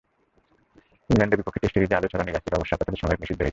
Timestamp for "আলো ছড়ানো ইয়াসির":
1.97-2.57